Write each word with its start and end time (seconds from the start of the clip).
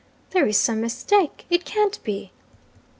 'There 0.31 0.47
is 0.47 0.57
some 0.57 0.81
mistake 0.81 1.45
it 1.51 1.63
can't 1.63 2.03
be!' 2.03 2.31